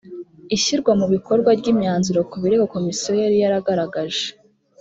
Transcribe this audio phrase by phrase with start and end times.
[0.55, 4.25] ishyirwa mu bikorwa ry imyanzuro ku birego komisiyo yari yaragaragaje